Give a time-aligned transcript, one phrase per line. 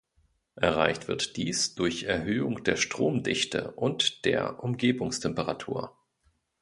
[0.55, 5.95] Erreicht wird dies durch Erhöhung der Stromdichte und der Umgebungstemperatur.